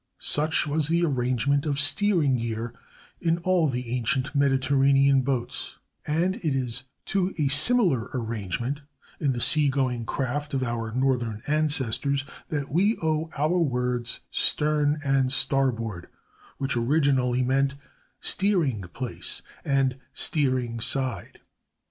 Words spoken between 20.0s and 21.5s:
"steering side."